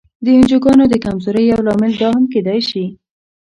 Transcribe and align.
د 0.23 0.25
انجوګانو 0.37 0.83
د 0.89 0.95
کمزورۍ 1.05 1.43
یو 1.51 1.59
لامل 1.67 1.93
دا 2.01 2.09
هم 2.15 2.25
کېدای 2.33 2.59
شي. 2.69 2.85